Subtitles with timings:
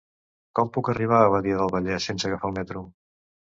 [0.59, 2.87] Com puc arribar a Badia del Vallès sense agafar el metro?